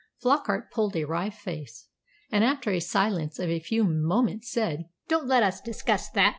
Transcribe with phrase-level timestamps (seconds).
[0.19, 1.87] Flockart pulled a wry face,
[2.31, 6.29] and after a silence of a few moments said, "Don't let us discuss that.